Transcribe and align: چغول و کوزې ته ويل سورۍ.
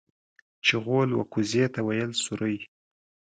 چغول 0.65 1.09
و 1.13 1.21
کوزې 1.31 1.65
ته 1.73 1.79
ويل 1.87 2.11
سورۍ. 2.23 2.57